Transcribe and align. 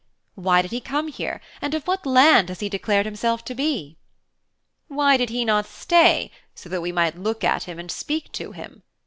Why 0.33 0.63
did 0.63 0.71
he 0.71 0.81
come 0.81 1.09
here, 1.09 1.41
and 1.61 1.75
of 1.75 1.85
what 1.85 2.07
land 2.07 2.49
has 2.49 2.59
he 2.59 2.69
declared 2.69 3.05
himself 3.05 3.45
to 3.45 3.53
be?' 3.53 3.97
'Why 4.87 5.15
did 5.15 5.29
he 5.29 5.45
not 5.45 5.67
stay 5.67 6.31
so 6.55 6.69
that 6.69 6.81
we 6.81 6.91
might 6.91 7.19
look 7.19 7.43
at 7.43 7.65
him 7.65 7.77
and 7.77 7.91
speak 7.91 8.31
to 8.31 8.51
him?' 8.51 8.81